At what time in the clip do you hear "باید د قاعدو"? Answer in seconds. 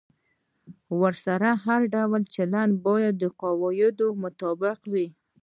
2.87-4.07